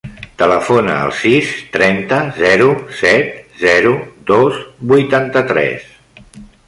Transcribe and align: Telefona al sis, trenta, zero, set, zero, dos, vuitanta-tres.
Telefona 0.41 0.93
al 1.01 1.11
sis, 1.17 1.51
trenta, 1.75 2.17
zero, 2.39 2.69
set, 3.03 3.37
zero, 3.65 3.93
dos, 4.33 4.59
vuitanta-tres. 4.93 5.87